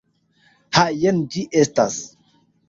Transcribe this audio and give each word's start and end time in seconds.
Ha, 0.77 0.85
jen 1.01 1.19
ĝi 1.35 1.45
estas. 1.65 2.01